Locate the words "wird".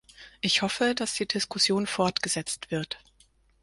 2.71-2.97